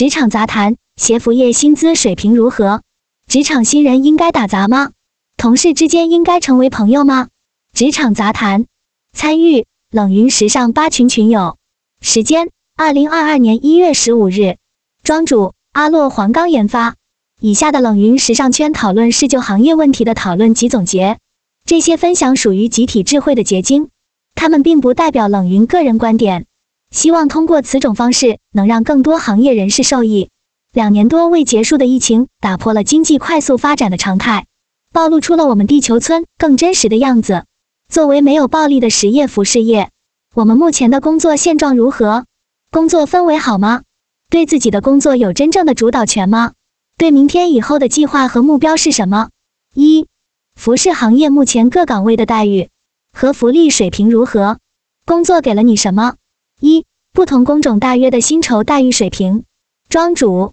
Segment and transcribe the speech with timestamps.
[0.00, 2.80] 职场杂谈：鞋服业薪资水平如何？
[3.28, 4.92] 职场新人应该打杂吗？
[5.36, 7.28] 同事之间应该成为朋友吗？
[7.74, 8.64] 职场杂谈，
[9.12, 11.58] 参与冷云时尚八群群友，
[12.00, 14.56] 时间：二零二二年一月十五日，
[15.02, 16.94] 庄主阿洛黄冈研发。
[17.38, 21.18] 以下的冷云时尚圈讨论是就行业问题的讨论及总结，
[21.66, 23.90] 这些分享属于集体智慧的结晶，
[24.34, 26.46] 他们并不代表冷云个人观点。
[26.90, 30.30] 希望通过此种方式，能让更多行业人士受益。
[30.72, 34.46] 两年多未结束的疫情，打破了经济快速发展的常态，
[34.92, 37.44] 暴露出了我们地球村更真实的样子。
[37.88, 39.90] 作为没有暴利的实业服饰业，
[40.34, 42.24] 我们目前的工作现状如何？
[42.70, 43.82] 工作氛围好吗？
[44.28, 46.52] 对自己的工作有真正的主导权吗？
[46.96, 49.30] 对明天以后的计划和目标是什么？
[49.74, 50.06] 一、
[50.54, 52.68] 服饰行业目前各岗位的待遇
[53.12, 54.58] 和福利水平如何？
[55.04, 56.14] 工作给了你什么？
[56.60, 59.44] 一、不同工种大约的薪酬待遇水平。
[59.88, 60.52] 庄主，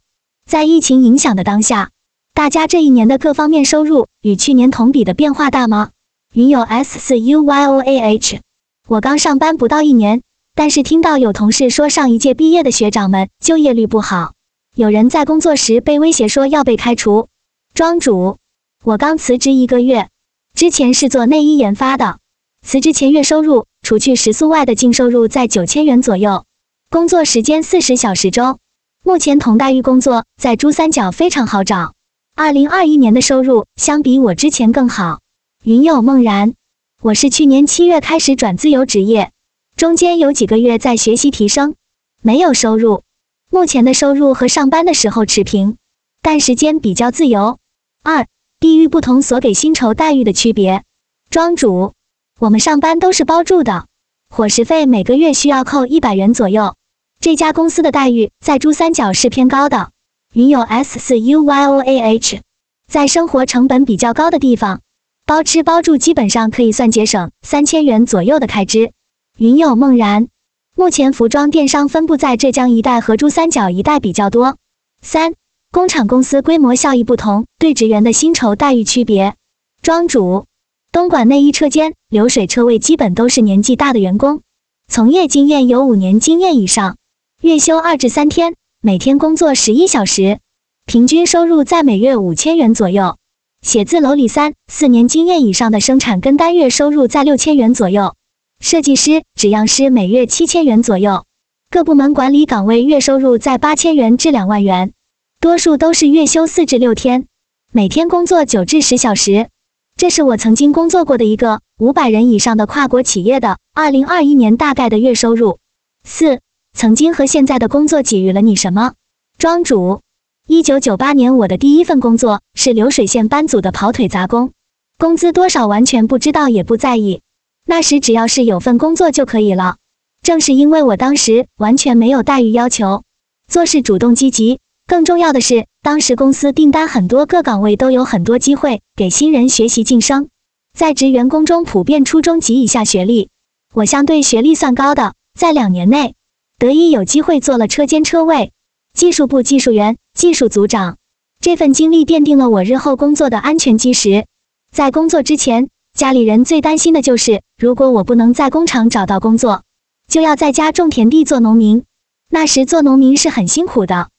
[0.49, 1.91] 在疫情影响的当下，
[2.33, 5.91] 大家这一年的各方面收入与去年同比的变化大吗？
[6.33, 8.39] 云友 S 四 U Y O A H，
[8.87, 10.21] 我刚上班不到一年，
[10.55, 14.33] 但是听到有同事说上一届毕业的学长们就业率不好。
[14.75, 17.27] 有人在工作时被威胁说要被开除。
[17.73, 18.37] 庄主，
[18.83, 20.09] 我刚辞职一个月，
[20.55, 22.17] 之前是做内衣研发的，
[22.65, 26.43] 辞职前月收入除去食宿外的净收入在九千元左右，
[26.89, 28.59] 工作时间四十小时周。
[29.01, 31.93] 目前同待遇工作在珠三角非常好找。
[32.35, 35.21] 二零二一年的收入相比我之前更好。
[35.63, 36.53] 云友梦然，
[37.01, 39.31] 我是去年七月开始转自由职业，
[39.77, 41.75] 中间有几个月在学习提升，
[42.21, 43.03] 没有收入。
[43.49, 45.77] 目前的收入和上班的时候持平，
[46.21, 47.57] 但时间比较自由。
[48.03, 48.27] 二、
[48.59, 50.83] 地域不同所给薪酬待遇的区别。
[51.29, 51.93] 庄主，
[52.39, 53.87] 我们上班都是包住的，
[54.29, 56.75] 伙食费每个月需要扣一百元左右。
[57.19, 59.89] 这家公司的待遇在珠三角是偏高的。
[60.33, 62.41] 云友 S 四 U Y O A H，
[62.87, 64.81] 在生活成本比较高的地方，
[65.25, 68.91] 包吃包住基本上可以算节省三千元左右的开支。
[69.39, 70.27] 云友梦然。
[70.75, 74.57] 目前服装电商分布在浙江一带和珠三角一带比较多。
[75.01, 75.33] 三、
[75.71, 79.33] 工厂公司规模效益不同，对职员的薪酬待遇区别。
[79.81, 80.45] 庄主，
[80.91, 84.41] 东莞内衣车间流水车位基本都是年纪大的员工，
[84.87, 86.97] 从业经验有五年经验以上，
[87.41, 90.39] 月休二至三天，每天工作十一小时，
[90.85, 93.17] 平均收入在每月五千元左右。
[93.61, 98.15] 写字楼里三四年经验以上的生产跟单月收入在六千元左右。
[98.59, 101.25] 设计师、纸样师每月七千元左右，
[101.69, 104.93] 各部门管理岗位月收入在八千元至两万元，
[105.39, 107.27] 多数都是月休四至六天，
[107.71, 109.49] 每天工作九至十小时。
[109.97, 115.57] 这是我曾经工作过的一个五百人以上的跨国企业的二零二一年大概的月收入。
[116.03, 116.39] 四、
[116.71, 118.93] 曾经和现在的工作给予了你什么？
[119.39, 120.01] 庄主，
[120.45, 124.51] 一九九八年我的第一份工作是流水线班组的跑腿杂工，
[124.99, 127.21] 工资多少完全不知道也不在意。
[127.65, 129.77] 那时只要是有份工作就可以了。
[130.21, 133.01] 正是因为我当时完全没有待遇要求，
[133.47, 140.29] 做事主动积极，更重要的是，当时公司订单很多，各岗位都有很多机会给新人学习晋升。
[140.73, 143.29] 在职员工中，普遍初中及以下学历，
[143.73, 146.15] 我相对学历算高的，在两年内
[146.57, 148.53] 得以有机会做了车间车位、
[148.93, 150.95] 技术部技术员、技术组长。
[151.41, 154.25] 这份经历奠定了我日后工作的安全基石。
[154.71, 155.69] 在工作之前。
[155.97, 159.63] 家里人最担心的就是，如果我不能在工厂找到工作，
[160.07, 161.85] 就要在家种田地做农民。
[162.29, 164.09] 那时做农民是很辛苦的，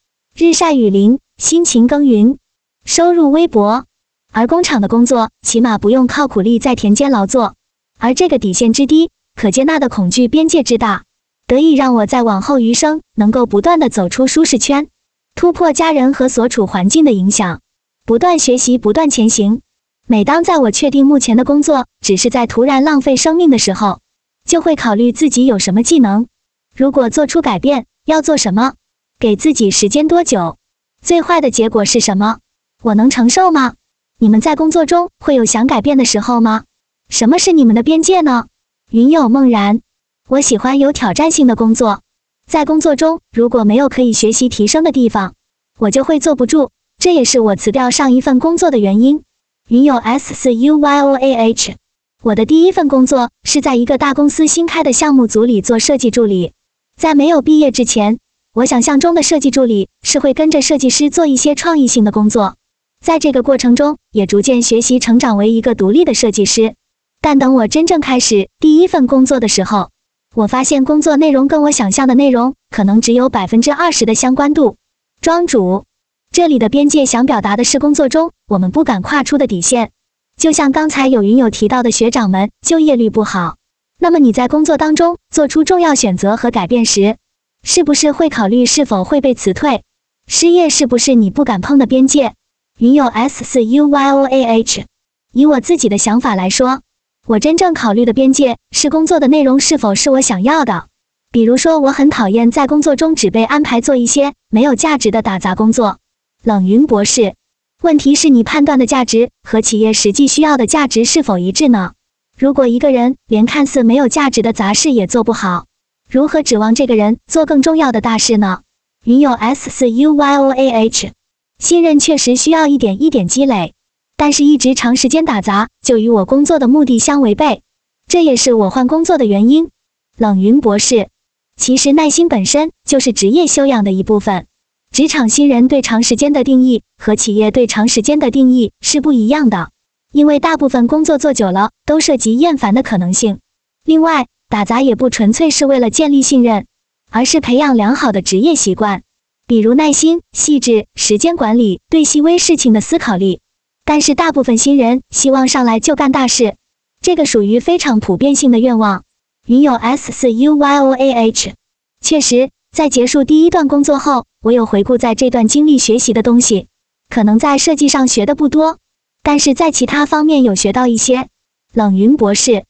[0.40, 2.38] 日晒雨淋，辛勤耕耘，
[2.84, 3.86] 收入微薄；
[4.32, 7.56] 而工厂的工作起码不用靠苦力在田间劳作。
[7.98, 11.02] 而这个底线之低，可接纳的恐惧边界之大，
[11.48, 14.86] 得以让我在往后余生能够不断的走出舒适圈，
[15.34, 17.60] 突破家人和所处环境的影响，
[18.06, 19.62] 不断学习，不断前行。
[20.06, 23.98] 每当在我确定目前的工作只是在突然浪费生命的时候，
[24.46, 26.28] 就会考虑自己有什么技能，
[26.76, 28.74] 如果做出改变，要做什么，
[29.20, 30.58] 给自己时间多久，
[31.02, 32.38] 最坏的结果是什么，
[32.84, 33.74] 我能承受吗？
[34.20, 36.62] 你们在工作中会有想改变的时候吗？
[37.08, 38.46] 什么是你们的边界呢？
[38.92, 39.80] 云有梦然，
[40.28, 42.02] 我喜欢有挑战性的工作，
[42.46, 45.34] 在工作中如果没有可以学习提升的地方，
[45.80, 49.24] 我就会坐不住，这也是我辞掉上一份工作的原因。
[49.68, 51.74] 云友 S 四 U Y O A H，
[52.22, 56.52] 我的第一份工作是在一个大公司新开的项目组里做设计助理。
[56.96, 58.20] 在没有毕业之前，
[58.58, 62.56] 我想象中的设计助理是会跟着设计师做一些创意性的工作，
[63.00, 66.74] 在这个过程中也逐渐学习成长为一个独立的设计师。
[67.20, 69.90] 但等我真正开始第一份工作的时候，
[70.34, 74.74] 我发现工作内容跟我想象的内容可能只有百分之二十的相关度。
[75.20, 75.84] 庄主，
[76.32, 79.92] 这里的边界想表达的是工作中我们不敢跨出的底线。
[80.36, 83.54] 就像刚才有云友提到的，学长们就业率不好，
[84.00, 87.18] 那么你在工作当中做出重要选择和改变时，
[87.62, 89.82] 是不是会考虑是否会被辞退？
[90.26, 92.34] 失业是不是你不敢碰的边界？
[92.78, 94.84] 云友 S 四 U Y O A H，
[95.32, 96.82] 以我自己的想法来说，
[97.26, 100.86] 我真正考虑的边界是工作的内容是否是我想要的。
[101.30, 105.98] 比如说，我很讨厌在工作中只被安排做一些没有价值的打杂工作。
[106.42, 107.34] 冷云博士，
[107.82, 111.92] 问题是你判断的价值和企业实际需要的价值是否一致呢？
[112.38, 115.66] 如果一个人连看似没有价值的杂事也做不好，
[116.10, 118.62] 如何指望这个人做更重要的大事呢？
[119.04, 121.12] 云友 S 四 U Y O A H。
[121.58, 123.74] 信任确实需要一点一点积累，
[124.16, 127.60] 但是一直长时间打杂就与我工作的目的相违背，
[128.06, 129.68] 这也是我换工作的原因。
[130.16, 131.08] 冷云博士，
[131.56, 134.46] 其实耐心本身就是职业修养的一部分。
[134.90, 139.72] 职场新人对长时间的定义和企业对长时间的定义是不一样的，
[140.10, 143.40] 因为大部分工作做久了都涉及厌烦的可能性。
[143.84, 146.66] 另外，打杂也不纯粹是为了建立信任，
[147.10, 149.02] 而是培养良好的职业习惯。
[149.46, 153.40] 比如耐心、细致、时间管理、对细微事情的思考力，
[153.84, 156.56] 但是大部分新人希望上来就干大事，
[157.00, 159.04] 这个属于非常普遍性的愿望。
[159.46, 161.54] 云友 S 四 U Y O A H，
[162.02, 166.68] 确实，在结束第一段工作后，我有回顾在这段经历学习的东西，
[167.08, 168.78] 可能在设计上学的不多，
[169.22, 171.28] 但是在其他方面有学到一些。
[171.72, 172.64] 冷云博士，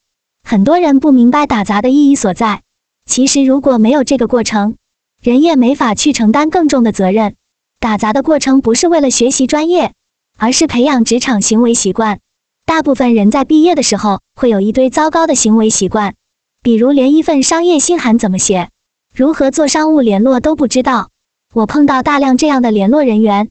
[0.49, 2.63] 很多人不明白打杂的意义所在，
[3.05, 4.77] 其实如果没有这个过程。
[5.21, 7.35] 人也没法去承担更重的责任。
[7.79, 9.93] 打杂的过程不是为了学习专业，
[10.39, 12.19] 而是培养职场行为习惯。
[12.65, 16.15] 大部分人在毕业的时候会有一堆糟糕的行为习惯，
[16.63, 18.69] 比如连一份商业信函怎么写、
[19.13, 21.09] 如何做商务联络都不知道。
[21.53, 23.49] 我碰到大量这样的联络人员，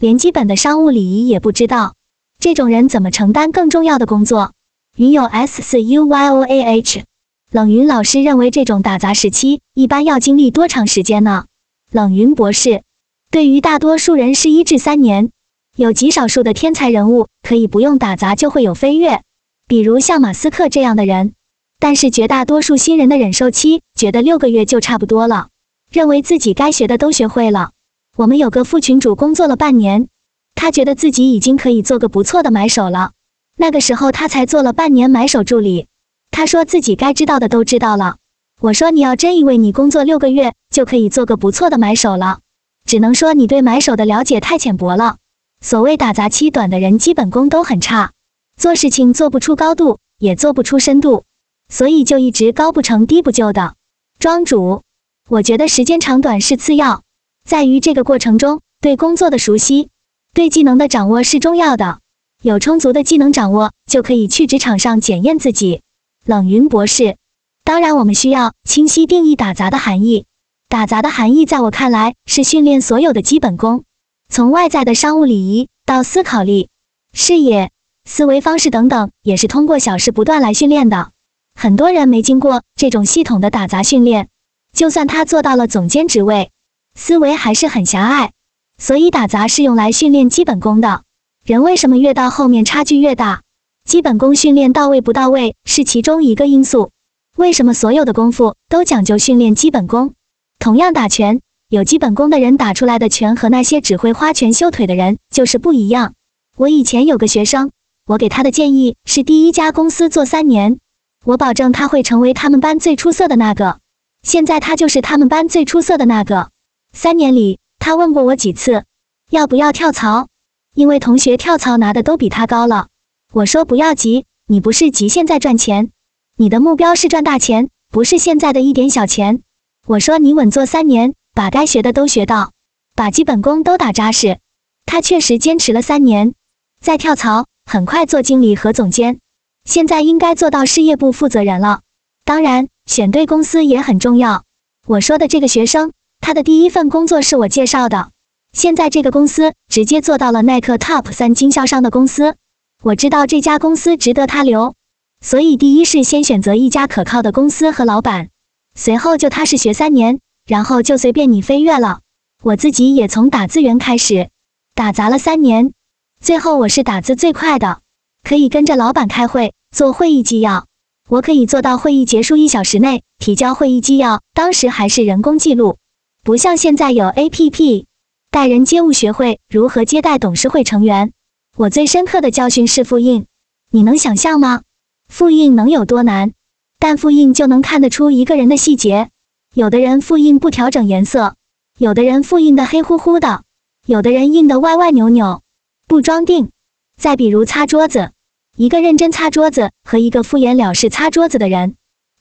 [0.00, 1.94] 连基本的商务礼仪也不知道。
[2.40, 4.50] 这种人怎么承担更重要的工作？
[4.96, 7.04] 云友 S 四 U Y O A H。
[7.52, 11.46] 冷云老师认为，这种打杂时期一般要经历多长时间呢？
[11.92, 12.82] 冷云博士，
[13.30, 15.30] 对于大多数人是一至三年，
[15.76, 19.22] 有极少数的天才人物可以不用打杂就会有飞跃，
[19.68, 21.34] 比如像马斯克这样的人。
[21.78, 25.48] 但是绝大多数新人的忍受期觉得六个月就差不多了，
[25.90, 27.70] 认为自己该学的都学会了。
[28.16, 30.08] 我们有个副群主工作了半年，
[30.54, 33.12] 他觉得自己已经可以做个不错的买手了。
[33.60, 35.86] 那个时候他才做了半年买手助理。
[36.30, 38.16] 他说自己该知道的都知道了。
[38.58, 42.38] 我说你要真以为你工作六个月就可以做个不错的买手了，
[42.86, 45.18] 只能说你对买手的了解太浅薄了。
[45.60, 48.12] 所谓打杂期短的人，基本功都很差，
[48.56, 51.24] 做事情做不出高度，也做不出深度，
[51.68, 53.74] 所以就一直高不成低不就的。
[54.18, 54.80] 庄主，
[55.28, 57.02] 我觉得时间长短是次要，
[57.44, 59.90] 在于这个过程中对工作的熟悉，
[60.32, 61.98] 对技能的掌握是重要的。
[62.42, 65.82] 有充足的技能掌握，就可以去职场上检验自己。
[66.24, 67.16] 冷云博士，
[67.64, 70.24] 当然，我们需要清晰定义打杂的含义。
[70.68, 73.84] 打杂的含义，在我看来，是训练所有的基本功，
[74.30, 76.70] 从外在的商务礼仪到思考力、
[77.12, 77.70] 视野、
[78.06, 81.10] 思维方式等等，也是通过小事不断来训练的。
[81.54, 84.28] 很多人没经过这种系统的打杂训练，
[84.72, 86.50] 就算他做到了总监职位，
[86.94, 88.32] 思维还是很狭隘。
[88.78, 91.02] 所以，打杂是用来训练基本功的。
[91.50, 93.40] 人为什么越到后面差距越大？
[93.84, 96.92] 基本功训练到位不到位是其中一个因素。
[97.36, 100.14] 为什么所有的功夫都讲究训练基本功？
[100.60, 106.14] 同样打拳，有基本功的人打出来的拳和那些只会花拳绣腿的人就是不一样。
[106.56, 107.72] 我以前有个学生，
[108.06, 110.78] 我给他的建议是第一家公司做三年，
[111.24, 113.80] 我保证他会成为他们班最出色的那个。
[114.22, 116.50] 现在他就是他们班最出色的那个。
[116.92, 118.84] 三年里，他问过我几次，
[119.30, 120.28] 要不要跳槽，
[120.74, 122.88] 因为同学跳槽拿的都比他高了。
[123.32, 125.90] 我说不要急，你不是急现在赚钱，
[126.36, 129.42] 你的目标是赚大钱，不是现在的一点小钱。
[129.86, 132.52] 我说你稳坐三年，把该学的都学到，
[132.94, 134.38] 把基本功都打扎实。
[134.86, 136.34] 他确实坚持了三年，
[136.80, 139.20] 再跳槽，很快做经理和总监，
[139.64, 141.80] 现在应该做到事业部负责人了。
[142.24, 144.44] 当然，选对公司也很重要。
[144.86, 148.10] 我说的这个学生，他的第一份工作是我介绍的，
[148.52, 152.34] 现在这个公司直接做到了耐克 TOP 三经销商的公司。
[152.82, 154.74] 我知道这家公司值得他留，
[155.20, 158.30] 所以第一是先选择一家可靠的公司和老板，
[158.74, 162.00] 随后就踏实学三年，然后就随便你飞跃了。
[162.42, 164.30] 我自己也从打字员开始，
[164.74, 165.72] 打杂了三年，
[166.20, 167.80] 最后我是打字最快的，
[168.22, 170.66] 可以跟着老板开会做会议纪要，
[171.08, 174.22] 我可以做到会议结束一小时内提交会议纪要。
[174.34, 175.76] 当时还是人工记录，
[176.24, 177.84] 不像现在有 APP，
[178.32, 181.12] 待人接物学会如何接待董事会成员。
[181.56, 183.26] 我最深刻的教训是复印，
[183.72, 184.62] 你能想象吗？
[185.08, 186.32] 复印能有多难？
[186.78, 189.10] 但复印就能看得出一个人的细节。
[189.52, 191.34] 有的人复印不调整颜色，
[191.76, 193.42] 有的人复印的黑乎乎的，
[193.84, 195.42] 有的人印的歪歪扭扭，
[195.88, 196.50] 不装订。
[196.96, 198.12] 再比如擦桌子，
[198.56, 201.74] 一个认真擦桌子和一个敷衍了事擦桌子的人，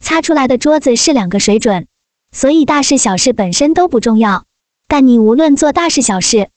[0.04, 1.86] 擦出来的桌子是两个水准。
[2.32, 4.46] 所以大事小事本身都不重要，
[4.90, 6.50] 但你无论做大事小事。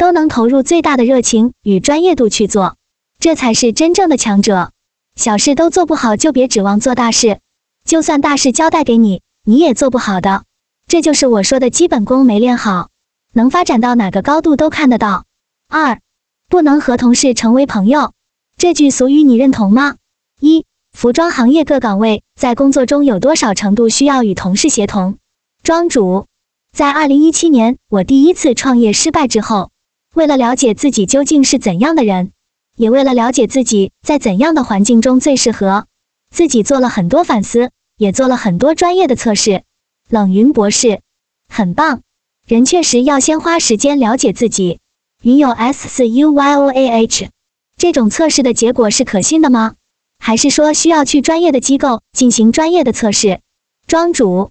[0.00, 2.78] 都能投入最大的热情与专业度去做，
[3.18, 4.72] 这才是真正的强者。
[5.14, 7.40] 小事都做不好，就别指望做大事。
[7.84, 10.44] 就算大事交代给你，你也做不好的。
[10.88, 12.88] 这就是我说的基本功没练好，
[13.34, 15.26] 能发展到哪个高度都看得到。
[15.68, 16.00] 二，
[16.48, 18.14] 不能和同事成为朋友。
[18.56, 19.96] 这句俗语你认同吗？
[20.40, 25.18] 一，服装行业各岗位在工作中有多少程度需要与同事协同？
[25.62, 26.24] 庄主，
[26.72, 29.70] 在二零一七年我第一次创业失败之后。
[30.12, 32.32] 为了了解自己究竟是怎样的人，
[32.74, 35.86] 也为了了解自己在怎样的环境中最适合，
[36.34, 39.62] 自己做了很多反思，也做了很多专业的测试。
[40.08, 41.00] 冷云博士，
[41.48, 42.00] 很棒。
[42.44, 44.80] 人确实要先花时间了解自己。
[45.22, 47.28] 云友 S 四 U Y O A H，
[47.76, 49.74] 这种测试的结果是可信的吗？
[50.18, 53.40] 还是说需要去专业的机构进行专业的测试？
[53.86, 54.50] 庄主，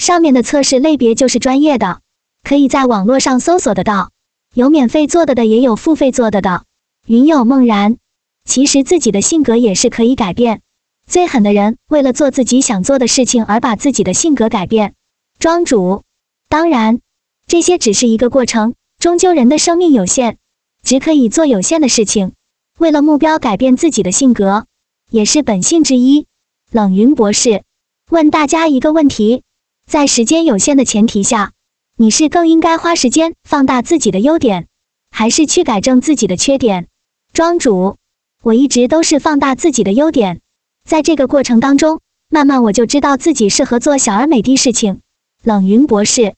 [0.00, 2.00] 上面的测试类别就是专业的，
[2.42, 4.12] 可以在网络上搜索得到。
[4.54, 6.64] 有免费做的的，也有付费做的的。
[7.06, 7.98] 云有梦然，
[8.46, 10.62] 其实自己的性格也是可以改变。
[11.06, 14.94] 最狠的人，为了做自己想做的事情而把自己的性格改变。
[15.38, 16.02] 庄主，
[16.48, 17.00] 当然，
[17.46, 20.38] 这些只是一个过程，终究人的生命有限，
[20.82, 22.32] 只可以做有限的事情。
[22.78, 24.64] 为了目标改变自己的性格，
[25.10, 26.26] 也是本性之一。
[26.70, 27.64] 冷云博士
[28.08, 29.42] 问大家一个问题：
[29.90, 31.50] 在时间有限的前提下。
[31.96, 34.68] 你是更应该花时间放大自己的优点，
[35.10, 36.86] 还是去改正自己的缺点？
[37.32, 37.96] 庄主，
[38.40, 40.42] 我一直都是放大自己的优点，
[40.88, 45.00] 在这个过程当中，慢慢我就知道自己适合做小而美的事情。
[45.42, 46.34] 冷云博士，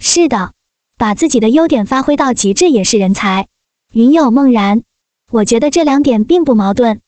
[0.00, 0.50] 是的，
[0.98, 3.46] 把自己的优点发挥到极致也是人才。
[3.92, 4.82] 云有梦然，
[5.30, 6.98] 我觉得这两点并不矛盾，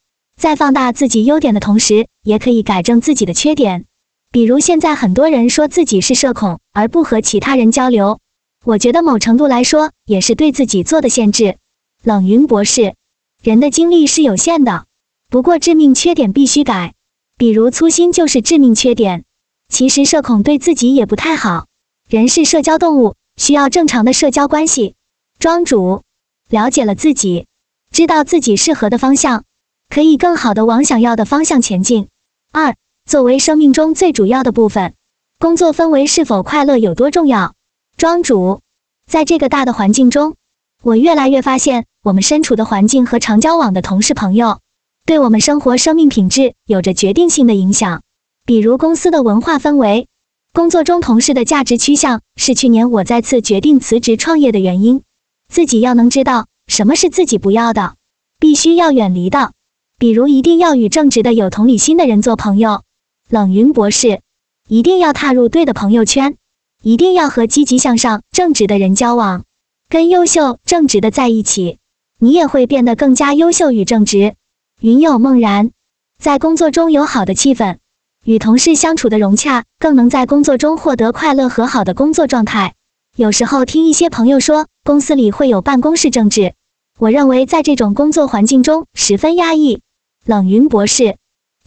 [0.40, 3.86] 在放大自己优点的同时，也可以改正自己的缺点。
[4.30, 8.20] 比如现在很多人说自己是社恐，而不和其他人交流，
[8.62, 11.56] 我觉得某程度来说也是对自己做的限制。
[12.04, 12.94] 冷云博士，
[13.42, 14.84] 人的精力是有限的，
[15.30, 16.92] 不过致命缺点必须改，
[17.38, 19.24] 比如粗心就是致命缺点。
[19.70, 21.66] 其实社恐对自己也不太好，
[22.10, 24.94] 人是社交动物，需要正常的社交关系。
[25.38, 26.02] 庄主，
[26.50, 27.46] 了解了自己，
[27.90, 29.44] 知道自己适合的方向，
[29.88, 32.08] 可以更好的往想要的方向前进。
[32.52, 32.76] 二。
[33.08, 34.92] 作为生命中最主要的部分，
[35.38, 37.54] 工作氛围是否快乐有多重要？
[37.96, 38.60] 庄主，
[39.10, 40.34] 在这个大的环境中，
[40.82, 44.60] 我越来越发现，我们身处的环境和常交往的同事朋友，
[45.06, 48.02] 对我们生活生命品质有着决定性的影响。
[48.44, 50.06] 比如公司的文化氛围，
[50.52, 55.00] 工作中同事的价值趋向，是去年我再次决定辞职创业的原因。
[55.50, 57.94] 自己要能知道什么是自己不要的，
[58.38, 59.52] 必须要远离的，
[59.98, 62.82] 比如一定要与正直的、有同理心的人做朋友。
[63.30, 64.22] 冷云博士，
[64.68, 66.36] 一定要踏入对的朋友圈，
[66.82, 69.44] 一定要和积极向上、正直的人交往，
[69.90, 71.76] 跟优秀、正直的在一起，
[72.18, 74.34] 你也会变得更加优秀与正直。
[74.80, 75.72] 云有梦然，
[76.18, 77.76] 在工作中有好的气氛，
[78.24, 82.76] 与同事相处的融洽，更能在工作中获得快乐和好的工作状态。
[83.14, 86.54] 有时候听一些朋友说，公司里会有办公室政治，
[86.98, 89.82] 我认为在这种工作环境中十分压抑。
[90.24, 91.18] 冷云博士。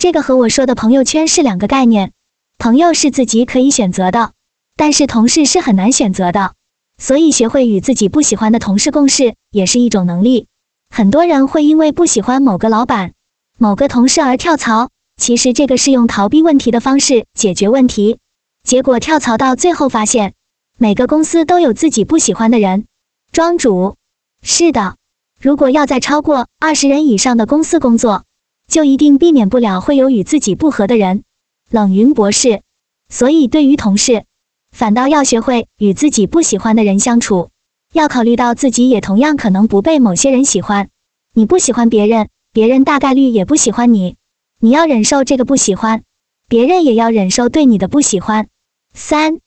[0.01, 2.11] 这个和我说的朋友圈是两个概念，
[2.57, 4.31] 朋友是自己可以选择的，
[4.75, 6.53] 但是同事是很难选择的，
[6.97, 10.47] 所以学会与自己不喜欢的同事共事也是一种能力。
[10.89, 13.13] 很多人会因为不喜欢某个老板、
[13.59, 18.17] 某个同事而跳槽，其实这个是用逃避问题的方式解决问题，
[18.63, 20.33] 结果跳槽到最后发现，
[20.79, 22.85] 每个公司都有自己不喜欢的人。
[23.31, 23.97] 庄主，
[24.41, 24.95] 是的，
[25.39, 28.23] 如果要在超过二十人以上的公司工作。
[28.71, 31.25] 就一定避免不了会有与自己不合的人，
[31.69, 32.61] 冷云博士。
[33.09, 34.23] 所以对于同事，
[34.71, 37.49] 反倒要学会与自己不喜欢的人相处，
[37.91, 40.87] 要考虑到自己也同样可能不被某些人喜欢。
[41.33, 44.15] 你不喜欢别人，别人大概率也不喜欢你。
[44.61, 46.03] 你要忍受这个不喜欢，
[46.47, 48.47] 别人也要忍受对你的不喜欢。
[48.93, 49.39] 三，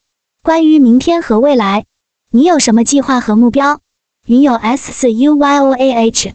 [0.43, 1.87] 关于明天和未来，
[2.31, 3.81] 你有什么计划和目标？
[4.26, 6.35] 云有 S 四 U Y O A H。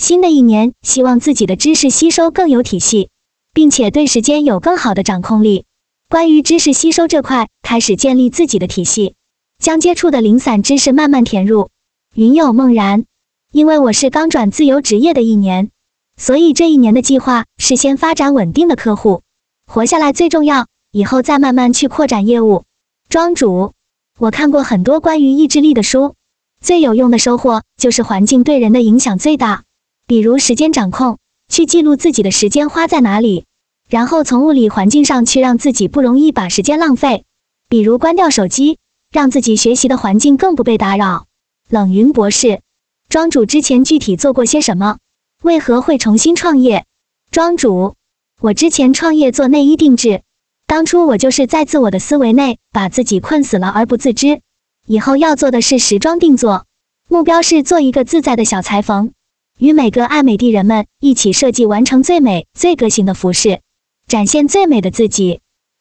[0.00, 3.10] 新的一年，希望自己的知识吸收更有体系，
[3.52, 5.66] 并且对时间有更好的掌控力。
[6.08, 9.14] 关于知识吸收这块，开始建立自己的体系，
[9.58, 11.68] 将接触的零散知识慢慢填入，
[12.14, 13.04] 云有梦然，
[13.52, 15.68] 因为我是刚转自由职业的一年，
[16.16, 19.20] 所以这一年的计划是先发展稳定的客户，
[19.66, 22.64] 活下来最重要，以后再慢慢去扩展业务。
[23.10, 23.74] 庄主，
[24.18, 26.14] 我看过很多关于意志力的书，
[26.62, 29.64] 最有用的收获就是环境对人的影响最大。
[30.10, 33.44] 比如时间掌控，去记录自己的时间花在哪里，
[33.88, 37.24] 然后从物理环境上去让自己不容易把时间浪费。
[37.68, 38.78] 比如关掉手机，
[39.12, 41.26] 让自己学习的环境更不被打扰。
[41.68, 42.60] 冷云博士，
[43.08, 44.98] 庄主之前具体做过些什么？
[45.44, 46.86] 为何会重新创业？
[47.30, 47.94] 庄主，
[48.40, 50.22] 我之前创业做内衣定制，
[50.66, 54.40] 当初我就是在自我的思维内把自己困死了而不自知。
[54.88, 56.66] 以后要做的是时装定做，
[57.08, 59.12] 目标是做一个自在的小裁缝，
[59.60, 63.60] 与每个爱美的人们一起设计，完成最美、最个性的服饰，
[64.08, 65.40] 展现最美的自己。